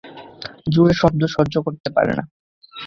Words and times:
জোরে 0.73 0.93
শব্দ 0.93 1.21
সহ্য 1.35 1.55
করতে 1.65 1.89
পারে 1.95 2.11
না। 2.17 2.23